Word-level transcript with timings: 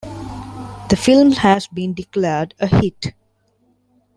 The 0.89 0.95
film 0.99 1.31
has 1.33 1.67
been 1.67 1.93
declared 1.93 2.55
a 2.59 2.65
'Hit'. 2.65 3.13